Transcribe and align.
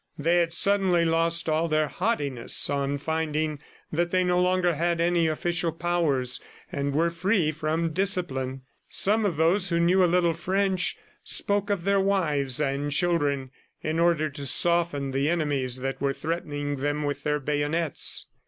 They 0.17 0.37
had 0.37 0.51
suddenly 0.51 1.05
lost 1.05 1.47
all 1.47 1.67
their 1.67 1.87
haughtiness 1.87 2.71
on 2.71 2.97
finding 2.97 3.59
that 3.91 4.09
they 4.09 4.23
no 4.23 4.41
longer 4.41 4.73
had 4.73 4.99
any 4.99 5.27
official 5.27 5.71
powers 5.71 6.41
and 6.71 6.95
were 6.95 7.11
free 7.11 7.51
from 7.51 7.93
discipline. 7.93 8.63
Some 8.89 9.27
of 9.27 9.37
those 9.37 9.69
who 9.69 9.79
knew 9.79 10.03
a 10.03 10.07
little 10.09 10.33
French, 10.33 10.97
spoke 11.23 11.69
of 11.69 11.83
their 11.83 11.99
wives 12.01 12.59
and 12.59 12.91
children, 12.91 13.51
in 13.83 13.99
order 13.99 14.27
to 14.31 14.47
soften 14.47 15.11
the 15.11 15.29
enemies 15.29 15.81
that 15.81 16.01
were 16.01 16.13
threatening 16.13 16.77
them 16.77 17.03
with 17.03 17.21
their 17.21 17.39
bayonets. 17.39 18.25